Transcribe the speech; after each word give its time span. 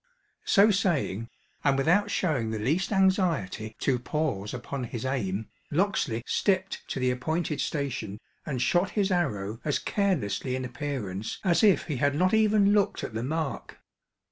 So 0.45 0.71
saying, 0.71 1.29
and 1.63 1.77
without 1.77 2.09
showing 2.09 2.49
the 2.49 2.57
least 2.57 2.91
anxiety 2.91 3.75
to 3.81 3.99
pause 3.99 4.51
upon 4.51 4.85
his 4.85 5.05
aim, 5.05 5.45
Locksley 5.69 6.23
stepped 6.25 6.81
to 6.87 6.99
the 6.99 7.11
appointed 7.11 7.61
station, 7.61 8.17
and 8.43 8.59
shot 8.59 8.89
his 8.97 9.11
arrow 9.11 9.61
as 9.63 9.77
carelessly 9.77 10.55
in 10.55 10.65
appearance 10.65 11.37
as 11.43 11.63
if 11.63 11.83
he 11.85 11.97
had 11.97 12.15
not 12.15 12.33
even 12.33 12.73
looked 12.73 13.03
at 13.03 13.13
the 13.13 13.21
mark. 13.21 13.77